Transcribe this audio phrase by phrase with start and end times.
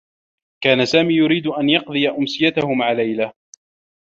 [0.63, 3.31] كان سامي يريد أن يقضي أمسيته مع ليلى.